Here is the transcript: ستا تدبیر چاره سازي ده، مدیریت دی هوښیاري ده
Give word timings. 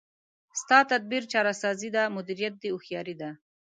ستا 0.61 0.77
تدبیر 0.91 1.23
چاره 1.31 1.53
سازي 1.61 1.89
ده، 1.95 2.03
مدیریت 2.15 2.53
دی 2.61 2.69
هوښیاري 2.73 3.15
ده 3.21 3.29